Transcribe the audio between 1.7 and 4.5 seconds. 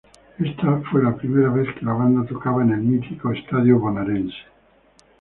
que la banda tocaba en el mítico estadio bonaerense.